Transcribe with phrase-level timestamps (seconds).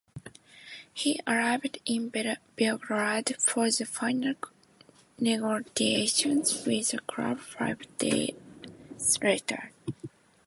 [0.95, 4.33] He arrived in Belgrade for the final
[5.19, 8.33] negotiations with the club five days
[9.21, 9.71] later.